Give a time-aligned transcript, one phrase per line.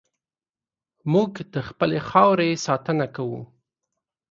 [1.13, 3.41] موږ د خپلې خاورې ساتنه کوو.